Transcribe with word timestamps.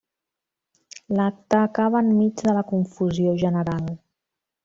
L’acte 1.17 1.57
acaba 1.65 2.01
enmig 2.07 2.35
de 2.47 2.57
la 2.59 2.65
confusió 2.73 3.37
general. 3.45 3.85